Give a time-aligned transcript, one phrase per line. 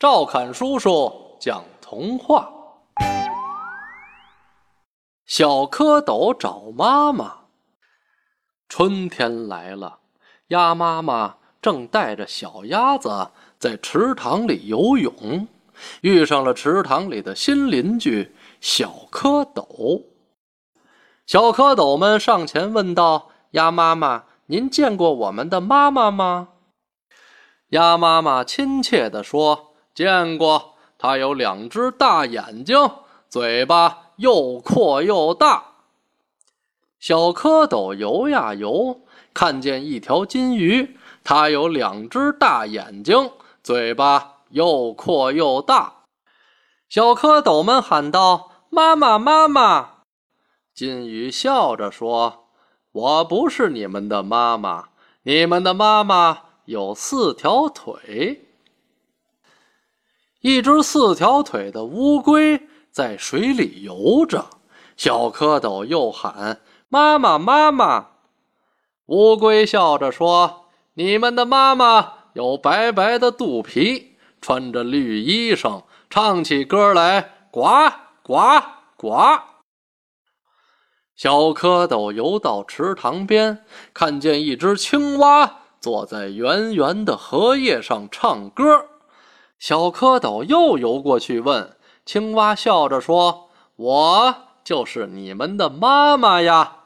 [0.00, 2.50] 赵侃叔叔讲童话：
[5.26, 7.40] 小蝌蚪找妈妈。
[8.66, 9.98] 春天来了，
[10.46, 13.28] 鸭妈妈正带着小鸭子
[13.58, 15.46] 在池塘里游泳，
[16.00, 20.02] 遇上了池塘里的新邻居小蝌蚪。
[21.26, 26.48] 小蝌蚪们上前问道：“鸭妈妈，您见过我们的妈妈吗？”
[27.68, 29.66] 鸭妈妈亲切地说。
[29.94, 32.76] 见过，它有两只大眼睛，
[33.28, 35.64] 嘴巴又阔又大。
[36.98, 39.00] 小蝌蚪游呀游，
[39.32, 43.30] 看见一条金鱼，它有两只大眼睛，
[43.62, 46.04] 嘴巴又阔又大。
[46.88, 49.90] 小蝌蚪们喊道：“妈妈，妈妈！”
[50.74, 52.48] 金鱼笑着说
[52.92, 54.88] ：“我不是你们的妈妈，
[55.22, 58.48] 你们的妈妈有四条腿。”
[60.40, 64.46] 一只四条腿的乌龟在水里游着，
[64.96, 68.06] 小蝌蚪又喊：“妈妈，妈妈！”
[69.06, 77.68] 乌龟笑着说：“你们的妈妈有白白的肚皮，穿着绿衣裳，唱起歌来，呱
[78.22, 78.38] 呱
[78.96, 79.10] 呱！”
[81.14, 88.86] 小蝌蚪游到池塘边，看见一只青蛙坐在圆圆的荷叶上唱歌。
[89.60, 96.78] 小蝌蚪又游过去问青蛙，笑着说：“我就是你们的妈妈呀。”